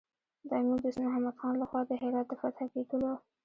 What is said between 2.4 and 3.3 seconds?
فتح کېدلو.